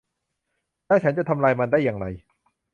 [0.87, 2.05] แล้วฉันจะทำลายมันได้อย่างไร